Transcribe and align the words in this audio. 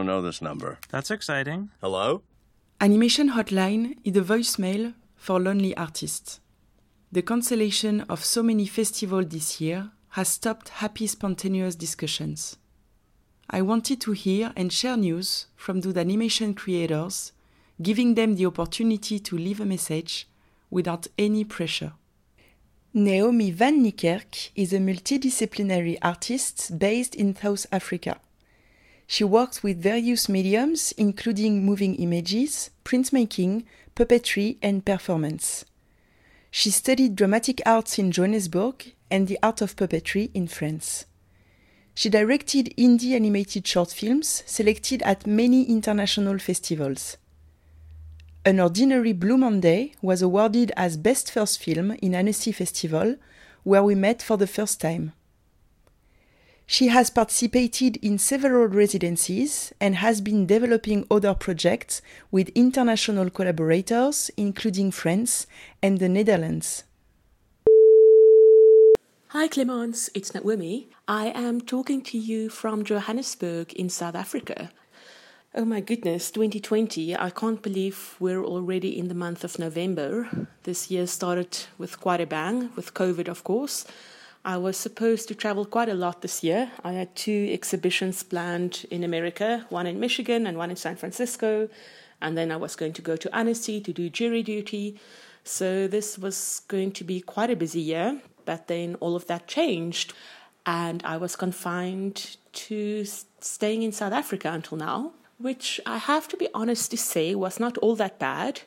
don't 0.00 0.06
know 0.06 0.22
this 0.22 0.40
number. 0.40 0.78
That's 0.88 1.10
exciting. 1.10 1.68
Hello? 1.82 2.22
Animation 2.80 3.32
Hotline 3.32 3.98
is 4.02 4.16
a 4.16 4.22
voicemail 4.22 4.94
for 5.14 5.38
lonely 5.38 5.76
artists. 5.76 6.40
The 7.12 7.20
cancellation 7.20 8.00
of 8.08 8.24
so 8.24 8.42
many 8.42 8.64
festivals 8.64 9.26
this 9.28 9.60
year 9.60 9.90
has 10.10 10.28
stopped 10.28 10.70
happy 10.70 11.06
spontaneous 11.06 11.74
discussions. 11.74 12.56
I 13.50 13.60
wanted 13.60 14.00
to 14.02 14.12
hear 14.12 14.52
and 14.56 14.72
share 14.72 14.96
news 14.96 15.48
from 15.54 15.82
those 15.82 15.98
animation 15.98 16.54
creators, 16.54 17.32
giving 17.82 18.14
them 18.14 18.36
the 18.36 18.46
opportunity 18.46 19.18
to 19.18 19.36
leave 19.36 19.60
a 19.60 19.66
message 19.66 20.28
without 20.70 21.08
any 21.18 21.44
pressure. 21.44 21.92
Naomi 22.94 23.50
van 23.50 23.84
Niekerk 23.84 24.50
is 24.54 24.72
a 24.72 24.78
multidisciplinary 24.78 25.98
artist 26.00 26.78
based 26.78 27.14
in 27.14 27.36
South 27.36 27.66
Africa. 27.70 28.18
She 29.12 29.24
worked 29.24 29.64
with 29.64 29.82
various 29.82 30.28
mediums, 30.28 30.92
including 30.92 31.66
moving 31.66 31.96
images, 31.96 32.70
printmaking, 32.84 33.64
puppetry, 33.96 34.58
and 34.62 34.84
performance. 34.84 35.64
She 36.52 36.70
studied 36.70 37.16
dramatic 37.16 37.60
arts 37.66 37.98
in 37.98 38.12
Johannesburg 38.12 38.94
and 39.10 39.26
the 39.26 39.36
art 39.42 39.62
of 39.62 39.74
puppetry 39.74 40.30
in 40.32 40.46
France. 40.46 41.06
She 41.92 42.08
directed 42.08 42.72
indie 42.78 43.16
animated 43.16 43.66
short 43.66 43.90
films 43.90 44.44
selected 44.46 45.02
at 45.02 45.26
many 45.26 45.64
international 45.64 46.38
festivals. 46.38 47.16
An 48.44 48.60
Ordinary 48.60 49.12
Blue 49.12 49.36
Monday 49.36 49.92
was 50.00 50.22
awarded 50.22 50.70
as 50.76 50.96
Best 50.96 51.32
First 51.32 51.60
Film 51.60 51.96
in 52.00 52.14
Annecy 52.14 52.52
Festival, 52.52 53.16
where 53.64 53.82
we 53.82 53.96
met 53.96 54.22
for 54.22 54.36
the 54.36 54.46
first 54.46 54.80
time. 54.80 55.14
She 56.72 56.86
has 56.86 57.10
participated 57.10 57.96
in 57.96 58.16
several 58.16 58.68
residencies 58.68 59.72
and 59.80 59.96
has 59.96 60.20
been 60.20 60.46
developing 60.46 61.04
other 61.10 61.34
projects 61.34 62.00
with 62.30 62.48
international 62.50 63.28
collaborators, 63.28 64.30
including 64.36 64.92
France 64.92 65.48
and 65.82 65.98
the 65.98 66.08
Netherlands. 66.08 66.84
Hi 69.30 69.48
Clemence, 69.48 70.10
it's 70.14 70.32
Naomi. 70.32 70.90
I 71.08 71.32
am 71.34 71.60
talking 71.60 72.02
to 72.02 72.16
you 72.16 72.48
from 72.48 72.84
Johannesburg 72.84 73.72
in 73.72 73.88
South 73.88 74.14
Africa. 74.14 74.70
Oh 75.52 75.64
my 75.64 75.80
goodness, 75.80 76.30
2020. 76.30 77.16
I 77.16 77.30
can't 77.30 77.60
believe 77.62 78.14
we're 78.20 78.44
already 78.44 78.96
in 78.96 79.08
the 79.08 79.14
month 79.14 79.42
of 79.42 79.58
November. 79.58 80.28
This 80.62 80.88
year 80.88 81.08
started 81.08 81.66
with 81.78 81.98
quite 81.98 82.20
a 82.20 82.26
bang, 82.26 82.70
with 82.76 82.94
COVID, 82.94 83.26
of 83.26 83.42
course. 83.42 83.84
I 84.44 84.56
was 84.56 84.76
supposed 84.76 85.28
to 85.28 85.34
travel 85.34 85.64
quite 85.64 85.88
a 85.88 85.94
lot 85.94 86.22
this 86.22 86.42
year. 86.42 86.70
I 86.82 86.92
had 86.92 87.14
two 87.14 87.48
exhibitions 87.52 88.22
planned 88.22 88.86
in 88.90 89.04
America, 89.04 89.66
one 89.68 89.86
in 89.86 90.00
Michigan 90.00 90.46
and 90.46 90.56
one 90.56 90.70
in 90.70 90.76
San 90.76 90.96
Francisco. 90.96 91.68
And 92.22 92.36
then 92.36 92.50
I 92.50 92.56
was 92.56 92.76
going 92.76 92.94
to 92.94 93.02
go 93.02 93.16
to 93.16 93.34
Annecy 93.34 93.80
to 93.82 93.92
do 93.92 94.08
jury 94.08 94.42
duty. 94.42 94.98
So 95.44 95.86
this 95.86 96.18
was 96.18 96.62
going 96.68 96.92
to 96.92 97.04
be 97.04 97.20
quite 97.20 97.50
a 97.50 97.56
busy 97.56 97.80
year. 97.80 98.20
But 98.46 98.66
then 98.68 98.94
all 98.96 99.14
of 99.14 99.26
that 99.26 99.46
changed. 99.46 100.14
And 100.64 101.02
I 101.04 101.18
was 101.18 101.36
confined 101.36 102.36
to 102.52 103.04
staying 103.40 103.82
in 103.82 103.92
South 103.92 104.12
Africa 104.12 104.50
until 104.52 104.78
now 104.78 105.12
which 105.40 105.80
I 105.86 105.96
have 105.96 106.28
to 106.28 106.36
be 106.36 106.48
honest 106.52 106.90
to 106.90 106.98
say 106.98 107.34
was 107.34 107.58
not 107.58 107.78
all 107.78 107.96
that 107.96 108.18
bad. 108.18 108.60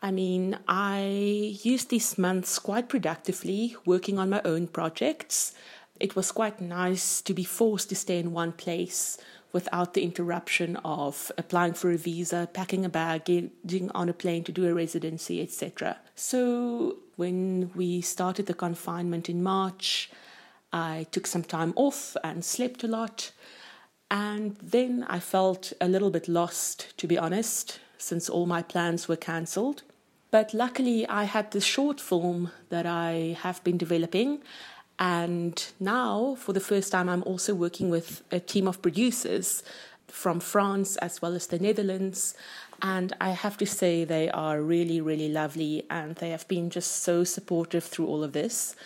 I 0.00 0.10
mean, 0.10 0.58
I 0.68 1.58
used 1.62 1.90
these 1.90 2.18
months 2.18 2.58
quite 2.58 2.88
productively 2.88 3.76
working 3.84 4.18
on 4.18 4.30
my 4.30 4.40
own 4.44 4.68
projects. 4.68 5.54
It 5.98 6.14
was 6.14 6.30
quite 6.30 6.60
nice 6.60 7.20
to 7.22 7.34
be 7.34 7.42
forced 7.42 7.88
to 7.88 7.96
stay 7.96 8.18
in 8.18 8.32
one 8.32 8.52
place 8.52 9.18
without 9.52 9.94
the 9.94 10.04
interruption 10.04 10.76
of 10.84 11.32
applying 11.36 11.72
for 11.72 11.90
a 11.90 11.96
visa, 11.96 12.48
packing 12.52 12.84
a 12.84 12.88
bag, 12.88 13.24
getting 13.24 13.90
on 13.92 14.08
a 14.08 14.12
plane 14.12 14.44
to 14.44 14.52
do 14.52 14.68
a 14.68 14.74
residency, 14.74 15.42
etc. 15.42 15.96
So, 16.14 16.98
when 17.16 17.72
we 17.74 18.00
started 18.00 18.46
the 18.46 18.54
confinement 18.54 19.28
in 19.28 19.42
March, 19.42 20.10
I 20.72 21.06
took 21.10 21.26
some 21.26 21.42
time 21.42 21.72
off 21.74 22.16
and 22.22 22.44
slept 22.44 22.84
a 22.84 22.88
lot. 22.88 23.32
And 24.10 24.56
then 24.62 25.04
I 25.08 25.18
felt 25.18 25.72
a 25.80 25.88
little 25.88 26.10
bit 26.10 26.28
lost, 26.28 26.96
to 26.98 27.06
be 27.06 27.18
honest, 27.18 27.80
since 27.96 28.28
all 28.28 28.46
my 28.46 28.62
plans 28.62 29.08
were 29.08 29.16
cancelled. 29.16 29.82
But 30.30 30.52
luckily, 30.52 31.06
I 31.08 31.24
had 31.24 31.50
this 31.52 31.64
short 31.64 32.00
film 32.00 32.50
that 32.68 32.86
I 32.86 33.36
have 33.40 33.62
been 33.64 33.78
developing. 33.78 34.42
And 34.98 35.64
now, 35.80 36.36
for 36.38 36.52
the 36.52 36.60
first 36.60 36.92
time, 36.92 37.08
I'm 37.08 37.22
also 37.22 37.54
working 37.54 37.88
with 37.88 38.22
a 38.30 38.40
team 38.40 38.66
of 38.68 38.82
producers 38.82 39.62
from 40.08 40.40
France 40.40 40.96
as 40.96 41.22
well 41.22 41.34
as 41.34 41.46
the 41.46 41.58
Netherlands. 41.58 42.34
And 42.82 43.14
I 43.20 43.30
have 43.30 43.56
to 43.58 43.66
say, 43.66 44.04
they 44.04 44.28
are 44.30 44.60
really, 44.60 45.00
really 45.00 45.28
lovely 45.28 45.84
and 45.90 46.16
they 46.16 46.30
have 46.30 46.46
been 46.48 46.70
just 46.70 47.02
so 47.02 47.24
supportive 47.24 47.84
through 47.84 48.06
all 48.06 48.22
of 48.22 48.32
this. 48.32 48.76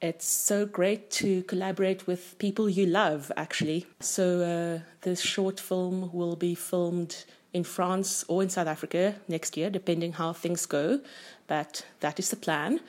It's 0.00 0.26
so 0.26 0.66
great 0.66 1.10
to 1.12 1.42
collaborate 1.44 2.06
with 2.06 2.38
people 2.38 2.68
you 2.68 2.86
love, 2.86 3.32
actually. 3.36 3.86
So, 4.00 4.40
uh, 4.42 4.90
this 5.00 5.20
short 5.20 5.58
film 5.58 6.10
will 6.12 6.36
be 6.36 6.54
filmed 6.54 7.24
in 7.54 7.64
France 7.64 8.24
or 8.28 8.42
in 8.42 8.50
South 8.50 8.66
Africa 8.66 9.14
next 9.28 9.56
year, 9.56 9.70
depending 9.70 10.12
how 10.12 10.32
things 10.34 10.66
go. 10.66 11.00
But 11.46 11.86
that 12.00 12.18
is 12.18 12.28
the 12.28 12.36
plan. 12.36 12.80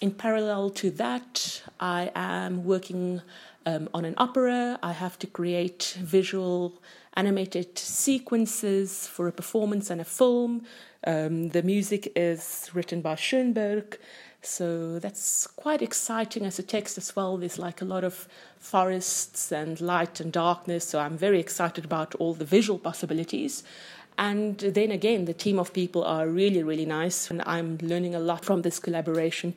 In 0.00 0.10
parallel 0.10 0.70
to 0.70 0.90
that, 0.90 1.62
I 1.78 2.10
am 2.14 2.64
working 2.64 3.22
um, 3.64 3.88
on 3.94 4.04
an 4.04 4.14
opera. 4.18 4.78
I 4.82 4.92
have 4.92 5.18
to 5.20 5.26
create 5.26 5.96
visual 6.00 6.82
animated 7.14 7.78
sequences 7.78 9.06
for 9.06 9.28
a 9.28 9.32
performance 9.32 9.90
and 9.90 10.00
a 10.00 10.04
film. 10.04 10.64
Um, 11.06 11.50
the 11.50 11.62
music 11.62 12.12
is 12.16 12.70
written 12.74 13.00
by 13.00 13.14
Schoenberg. 13.14 13.98
So 14.44 14.98
that's 14.98 15.46
quite 15.46 15.82
exciting 15.82 16.44
as 16.44 16.58
a 16.58 16.64
text 16.64 16.98
as 16.98 17.14
well. 17.14 17.36
There's 17.36 17.60
like 17.60 17.80
a 17.80 17.84
lot 17.84 18.02
of 18.02 18.26
forests 18.58 19.52
and 19.52 19.80
light 19.80 20.18
and 20.18 20.32
darkness. 20.32 20.84
So 20.88 20.98
I'm 20.98 21.16
very 21.16 21.38
excited 21.38 21.84
about 21.84 22.16
all 22.16 22.34
the 22.34 22.44
visual 22.44 22.78
possibilities. 22.78 23.62
And 24.18 24.58
then 24.58 24.90
again, 24.90 25.26
the 25.26 25.32
team 25.32 25.60
of 25.60 25.72
people 25.72 26.02
are 26.02 26.26
really, 26.26 26.62
really 26.64 26.84
nice. 26.84 27.30
And 27.30 27.40
I'm 27.46 27.78
learning 27.80 28.16
a 28.16 28.20
lot 28.20 28.44
from 28.44 28.62
this 28.62 28.80
collaboration. 28.80 29.54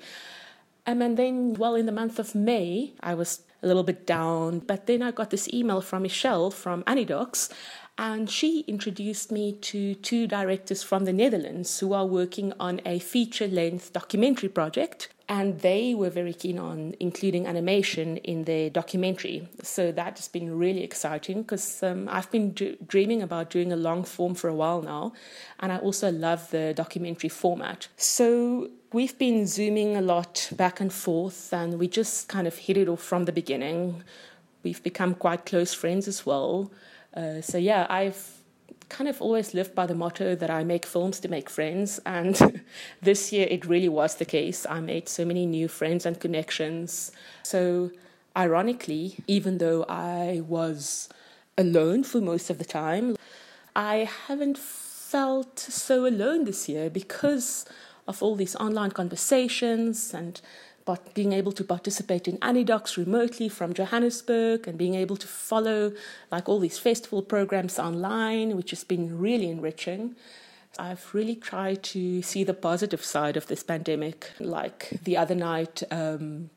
Um, 0.85 1.01
and 1.01 1.17
then, 1.17 1.55
well, 1.55 1.73
in 1.73 1.87
the 1.87 1.91
month 1.91 2.19
of 2.19 2.35
May, 2.35 2.93
I 3.01 3.15
was 3.15 3.41
a 3.63 3.67
little 3.67 3.83
bit 3.83 4.05
down. 4.05 4.59
But 4.59 4.85
then 4.85 5.01
I 5.01 5.09
got 5.09 5.31
this 5.31 5.51
email 5.51 5.81
from 5.81 6.03
Michelle 6.03 6.51
from 6.51 6.83
Anidox, 6.83 7.51
and 7.97 8.29
she 8.29 8.61
introduced 8.61 9.31
me 9.31 9.53
to 9.53 9.95
two 9.95 10.27
directors 10.27 10.83
from 10.83 11.05
the 11.05 11.13
Netherlands 11.13 11.79
who 11.79 11.93
are 11.93 12.05
working 12.05 12.51
on 12.59 12.81
a 12.85 12.99
feature 12.99 13.47
length 13.47 13.93
documentary 13.93 14.49
project. 14.49 15.09
And 15.27 15.61
they 15.61 15.95
were 15.95 16.11
very 16.11 16.33
keen 16.33 16.59
on 16.59 16.93
including 16.99 17.47
animation 17.47 18.17
in 18.17 18.43
their 18.43 18.69
documentary. 18.69 19.47
So 19.63 19.91
that 19.93 20.17
has 20.17 20.27
been 20.27 20.55
really 20.55 20.83
exciting 20.83 21.41
because 21.41 21.81
um, 21.81 22.07
I've 22.11 22.29
been 22.29 22.51
d- 22.51 22.77
dreaming 22.85 23.23
about 23.23 23.49
doing 23.49 23.71
a 23.71 23.75
long 23.75 24.03
form 24.03 24.35
for 24.35 24.49
a 24.49 24.53
while 24.53 24.83
now. 24.83 25.13
And 25.59 25.71
I 25.71 25.77
also 25.77 26.11
love 26.11 26.51
the 26.51 26.73
documentary 26.75 27.29
format. 27.29 27.87
So 27.97 28.69
we've 28.91 29.17
been 29.17 29.47
zooming 29.47 29.95
a 29.95 30.01
lot 30.01 30.49
back 30.51 30.79
and 30.79 30.93
forth, 30.93 31.51
and 31.51 31.79
we 31.79 31.87
just 31.87 32.27
kind 32.27 32.45
of 32.45 32.55
hit 32.57 32.77
it 32.77 32.87
off 32.87 33.01
from 33.01 33.25
the 33.25 33.31
beginning. 33.31 34.03
We've 34.63 34.83
become 34.83 35.15
quite 35.15 35.45
close 35.45 35.73
friends 35.73 36.07
as 36.07 36.25
well. 36.25 36.71
Uh, 37.15 37.41
so 37.41 37.57
yeah, 37.57 37.87
I've 37.89 38.35
kind 38.89 39.09
of 39.09 39.21
always 39.21 39.53
lived 39.53 39.73
by 39.73 39.85
the 39.85 39.95
motto 39.95 40.35
that 40.35 40.49
I 40.49 40.63
make 40.63 40.85
films 40.85 41.19
to 41.21 41.27
make 41.27 41.49
friends, 41.49 41.99
and 42.05 42.61
this 43.01 43.31
year 43.31 43.47
it 43.49 43.65
really 43.65 43.89
was 43.89 44.15
the 44.15 44.25
case. 44.25 44.65
I 44.69 44.79
made 44.79 45.09
so 45.09 45.25
many 45.25 45.45
new 45.45 45.67
friends 45.67 46.05
and 46.05 46.19
connections. 46.19 47.11
So, 47.43 47.91
ironically, 48.35 49.17
even 49.27 49.57
though 49.57 49.85
I 49.87 50.41
was 50.47 51.09
alone 51.57 52.03
for 52.03 52.19
most 52.21 52.49
of 52.49 52.57
the 52.57 52.65
time, 52.65 53.15
I 53.75 54.09
haven't 54.27 54.57
felt 54.57 55.59
so 55.59 56.05
alone 56.05 56.43
this 56.45 56.67
year 56.67 56.89
because 56.89 57.65
of 58.07 58.21
all 58.21 58.35
these 58.35 58.55
online 58.57 58.91
conversations 58.91 60.13
and 60.13 60.41
but 60.85 61.13
being 61.15 61.33
able 61.33 61.51
to 61.51 61.63
participate 61.63 62.27
in 62.27 62.37
Anidox 62.37 62.95
remotely 62.95 63.49
from 63.49 63.73
Johannesburg 63.73 64.67
and 64.67 64.77
being 64.77 64.93
able 64.93 65.17
to 65.17 65.27
follow 65.27 65.91
like 66.31 66.47
all 66.47 66.59
these 66.59 66.77
festival 66.77 67.23
programs 67.23 67.79
online, 67.79 68.55
which 68.55 68.69
has 68.69 68.83
been 68.83 69.17
really 69.19 69.49
enriching. 69.49 70.15
I've 70.77 71.13
really 71.13 71.35
tried 71.35 71.83
to 71.83 72.21
see 72.21 72.43
the 72.43 72.53
positive 72.53 73.03
side 73.03 73.37
of 73.37 73.47
this 73.47 73.63
pandemic. 73.63 74.31
Like 74.39 74.99
the 75.03 75.17
other 75.17 75.35
night, 75.35 75.81
um, 75.89 76.51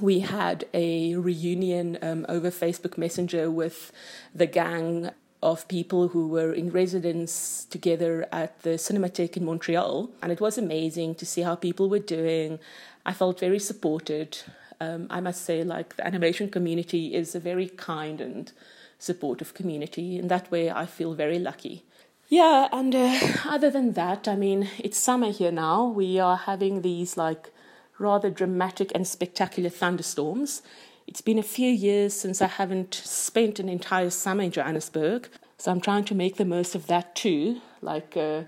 we 0.00 0.20
had 0.20 0.66
a 0.72 1.16
reunion 1.16 1.98
um, 2.02 2.24
over 2.28 2.50
Facebook 2.50 2.96
Messenger 2.96 3.50
with 3.50 3.92
the 4.34 4.46
gang 4.46 5.10
of 5.42 5.66
people 5.66 6.08
who 6.08 6.28
were 6.28 6.52
in 6.52 6.70
residence 6.70 7.66
together 7.68 8.28
at 8.30 8.62
the 8.62 8.70
Cinematheque 8.70 9.36
in 9.36 9.44
Montreal. 9.44 10.08
And 10.22 10.30
it 10.30 10.40
was 10.40 10.56
amazing 10.56 11.16
to 11.16 11.26
see 11.26 11.42
how 11.42 11.56
people 11.56 11.90
were 11.90 11.98
doing, 11.98 12.60
I 13.04 13.12
felt 13.12 13.40
very 13.40 13.58
supported. 13.58 14.38
Um, 14.80 15.06
I 15.10 15.20
must 15.20 15.44
say, 15.44 15.62
like 15.64 15.96
the 15.96 16.06
animation 16.06 16.50
community 16.50 17.14
is 17.14 17.34
a 17.34 17.40
very 17.40 17.68
kind 17.68 18.20
and 18.20 18.52
supportive 18.98 19.54
community. 19.54 20.18
In 20.18 20.28
that 20.28 20.50
way, 20.50 20.70
I 20.70 20.86
feel 20.86 21.14
very 21.14 21.38
lucky. 21.38 21.84
Yeah, 22.28 22.68
and 22.72 22.94
uh, 22.94 23.18
other 23.44 23.70
than 23.70 23.92
that, 23.92 24.26
I 24.26 24.36
mean, 24.36 24.68
it's 24.78 24.96
summer 24.96 25.30
here 25.30 25.52
now. 25.52 25.86
We 25.86 26.18
are 26.18 26.36
having 26.36 26.82
these 26.82 27.16
like 27.16 27.52
rather 27.98 28.30
dramatic 28.30 28.90
and 28.94 29.06
spectacular 29.06 29.70
thunderstorms. 29.70 30.62
It's 31.06 31.20
been 31.20 31.38
a 31.38 31.42
few 31.42 31.70
years 31.70 32.14
since 32.14 32.40
I 32.40 32.46
haven't 32.46 32.94
spent 32.94 33.58
an 33.58 33.68
entire 33.68 34.10
summer 34.10 34.44
in 34.44 34.52
Johannesburg, 34.52 35.28
so 35.58 35.70
I'm 35.70 35.80
trying 35.80 36.04
to 36.04 36.14
make 36.14 36.36
the 36.36 36.44
most 36.44 36.74
of 36.74 36.86
that 36.86 37.14
too. 37.14 37.60
Like, 37.80 38.16
uh, 38.16 38.42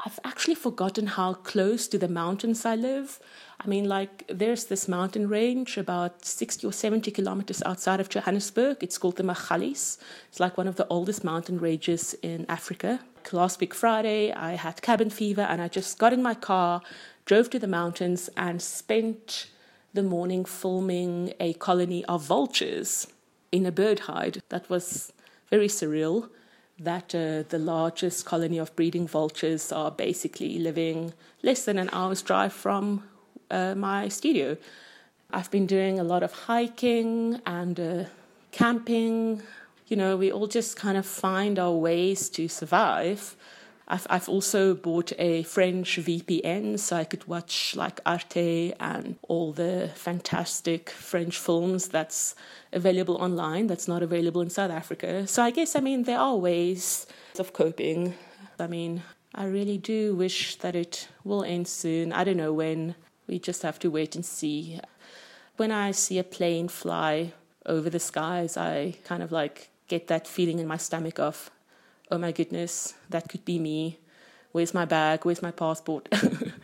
I've 0.00 0.18
actually 0.24 0.56
forgotten 0.56 1.06
how 1.06 1.34
close 1.34 1.86
to 1.88 1.98
the 1.98 2.08
mountains 2.08 2.66
I 2.66 2.74
live. 2.74 3.20
I 3.60 3.68
mean, 3.68 3.88
like, 3.88 4.24
there's 4.28 4.64
this 4.64 4.88
mountain 4.88 5.28
range 5.28 5.78
about 5.78 6.24
60 6.24 6.66
or 6.66 6.72
70 6.72 7.10
kilometers 7.10 7.62
outside 7.64 8.00
of 8.00 8.08
Johannesburg. 8.08 8.82
It's 8.82 8.98
called 8.98 9.16
the 9.16 9.22
Magalies. 9.22 9.98
It's 10.28 10.40
like 10.40 10.58
one 10.58 10.68
of 10.68 10.76
the 10.76 10.86
oldest 10.88 11.24
mountain 11.24 11.58
ranges 11.58 12.14
in 12.22 12.44
Africa. 12.48 13.00
Last 13.32 13.60
week, 13.60 13.72
Friday, 13.72 14.32
I 14.32 14.54
had 14.54 14.82
cabin 14.82 15.10
fever 15.10 15.42
and 15.42 15.62
I 15.62 15.68
just 15.68 15.98
got 15.98 16.12
in 16.12 16.22
my 16.22 16.34
car, 16.34 16.82
drove 17.24 17.48
to 17.50 17.58
the 17.58 17.66
mountains, 17.66 18.28
and 18.36 18.60
spent 18.60 19.48
the 19.94 20.02
morning 20.02 20.44
filming 20.44 21.32
a 21.40 21.54
colony 21.54 22.04
of 22.06 22.24
vultures 22.24 23.06
in 23.52 23.64
a 23.64 23.72
bird 23.72 24.00
hide. 24.00 24.42
That 24.48 24.68
was 24.68 25.12
very 25.48 25.68
surreal 25.68 26.28
that 26.78 27.14
uh, 27.14 27.44
the 27.48 27.58
largest 27.58 28.26
colony 28.26 28.58
of 28.58 28.74
breeding 28.74 29.06
vultures 29.06 29.70
are 29.70 29.90
basically 29.90 30.58
living 30.58 31.12
less 31.42 31.64
than 31.64 31.78
an 31.78 31.88
hour's 31.92 32.22
drive 32.22 32.52
from 32.52 33.04
uh, 33.50 33.74
my 33.74 34.08
studio. 34.08 34.56
I've 35.30 35.50
been 35.50 35.66
doing 35.66 35.98
a 35.98 36.04
lot 36.04 36.22
of 36.22 36.32
hiking 36.32 37.40
and 37.46 37.78
uh, 37.78 38.04
camping. 38.52 39.42
You 39.88 39.96
know, 39.96 40.16
we 40.16 40.32
all 40.32 40.46
just 40.46 40.76
kind 40.76 40.96
of 40.96 41.06
find 41.06 41.58
our 41.58 41.72
ways 41.72 42.28
to 42.30 42.48
survive. 42.48 43.36
I've, 43.86 44.06
I've 44.08 44.28
also 44.28 44.74
bought 44.74 45.12
a 45.18 45.42
French 45.42 45.98
VPN 45.98 46.78
so 46.78 46.96
I 46.96 47.04
could 47.04 47.26
watch 47.26 47.76
like 47.76 48.00
Arte 48.06 48.72
and 48.80 49.16
all 49.28 49.52
the 49.52 49.90
fantastic 49.94 50.90
French 50.90 51.38
films 51.38 51.88
that's 51.88 52.34
available 52.72 53.16
online 53.16 53.66
that's 53.66 53.86
not 53.86 54.02
available 54.02 54.40
in 54.40 54.48
South 54.48 54.70
Africa. 54.70 55.26
So 55.26 55.42
I 55.42 55.50
guess, 55.50 55.76
I 55.76 55.80
mean, 55.80 56.04
there 56.04 56.18
are 56.18 56.36
ways 56.36 57.06
of 57.38 57.52
coping. 57.52 58.14
I 58.58 58.66
mean, 58.66 59.02
I 59.34 59.44
really 59.46 59.78
do 59.78 60.14
wish 60.14 60.56
that 60.56 60.74
it 60.74 61.08
will 61.22 61.44
end 61.44 61.68
soon. 61.68 62.12
I 62.12 62.24
don't 62.24 62.36
know 62.36 62.52
when. 62.52 62.94
We 63.26 63.38
just 63.38 63.62
have 63.62 63.78
to 63.80 63.90
wait 63.90 64.14
and 64.14 64.24
see. 64.24 64.80
When 65.56 65.70
I 65.70 65.92
see 65.92 66.18
a 66.18 66.24
plane 66.24 66.68
fly 66.68 67.32
over 67.66 67.88
the 67.88 67.98
skies, 67.98 68.56
I 68.56 68.96
kind 69.04 69.22
of 69.22 69.32
like 69.32 69.70
get 69.88 70.08
that 70.08 70.26
feeling 70.26 70.58
in 70.58 70.66
my 70.66 70.76
stomach 70.76 71.18
of, 71.18 71.50
oh 72.10 72.18
my 72.18 72.32
goodness, 72.32 72.94
that 73.10 73.28
could 73.28 73.44
be 73.44 73.58
me. 73.58 73.98
Where's 74.52 74.74
my 74.74 74.84
bag? 74.84 75.24
Where's 75.24 75.42
my 75.42 75.50
passport? 75.50 76.08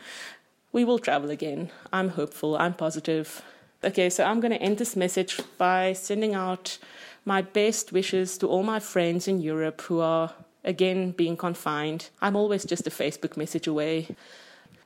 we 0.72 0.84
will 0.84 0.98
travel 0.98 1.30
again. 1.30 1.70
I'm 1.92 2.10
hopeful. 2.10 2.56
I'm 2.56 2.74
positive. 2.74 3.42
Okay, 3.82 4.10
so 4.10 4.24
I'm 4.24 4.40
going 4.40 4.52
to 4.52 4.62
end 4.62 4.78
this 4.78 4.94
message 4.94 5.40
by 5.58 5.94
sending 5.94 6.34
out 6.34 6.78
my 7.24 7.42
best 7.42 7.92
wishes 7.92 8.38
to 8.38 8.46
all 8.46 8.62
my 8.62 8.78
friends 8.78 9.26
in 9.26 9.40
Europe 9.40 9.80
who 9.82 10.00
are 10.00 10.32
again 10.64 11.12
being 11.12 11.36
confined. 11.36 12.10
I'm 12.20 12.36
always 12.36 12.64
just 12.64 12.86
a 12.86 12.90
Facebook 12.90 13.36
message 13.36 13.66
away. 13.66 14.14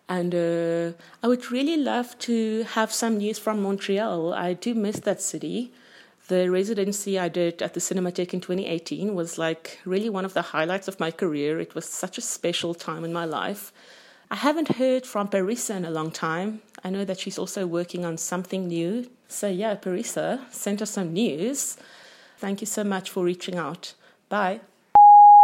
And 0.09 0.35
uh, 0.35 0.97
I 1.23 1.29
would 1.29 1.51
really 1.51 1.77
love 1.77 2.19
to 2.21 2.65
have 2.75 2.93
some 2.93 3.19
news 3.19 3.39
from 3.39 3.63
Montreal. 3.63 4.35
I 4.35 4.53
do 4.53 4.75
miss 4.75 5.01
that 5.01 5.21
city. 5.21 5.73
The 6.29 6.51
residency 6.51 7.19
I 7.19 7.29
did 7.29 7.61
at 7.61 7.75
the 7.75 7.81
Cinematheque 7.81 8.33
in 8.33 8.41
2018 8.41 9.15
was 9.15 9.37
like 9.37 9.79
really 9.85 10.09
one 10.09 10.25
of 10.25 10.33
the 10.33 10.41
highlights 10.41 10.89
of 10.89 10.99
my 10.99 11.11
career. 11.11 11.61
It 11.61 11.75
was 11.75 11.85
such 11.85 12.17
a 12.17 12.23
special 12.23 12.73
time 12.75 13.05
in 13.05 13.13
my 13.13 13.27
life. 13.27 13.73
I 14.31 14.37
haven't 14.37 14.77
heard 14.77 15.05
from 15.05 15.29
Parisa 15.29 15.77
in 15.77 15.85
a 15.85 15.91
long 15.91 16.11
time. 16.11 16.63
I 16.83 16.89
know 16.89 17.05
that 17.05 17.21
she's 17.21 17.39
also 17.39 17.67
working 17.67 18.07
on 18.07 18.17
something 18.17 18.69
new. 18.69 19.11
So, 19.29 19.49
yeah, 19.49 19.77
Parisa, 19.77 20.41
send 20.51 20.81
us 20.81 20.93
some 20.93 21.13
news. 21.13 21.77
Thank 22.39 22.63
you 22.63 22.67
so 22.67 22.85
much 22.85 23.11
for 23.11 23.23
reaching 23.23 23.57
out. 23.57 23.93
Bye. 24.31 24.61